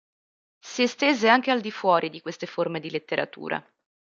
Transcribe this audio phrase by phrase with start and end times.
[0.57, 3.63] Si estese anche al di fuori di queste forme di letteratura.